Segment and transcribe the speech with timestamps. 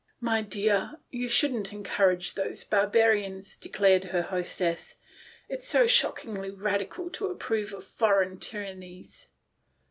[0.33, 4.95] "My dear, you shouldn't encourage those barbarians," declared her hostess,
[5.47, 9.27] "it's so shockingly radical to approve of foreign tyrannies.'